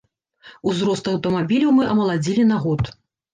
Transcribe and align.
Узрост 0.71 1.09
аўтамабіляў 1.11 1.75
мы 1.81 1.85
амаладзілі 1.93 2.49
на 2.55 2.59
год. 2.65 2.81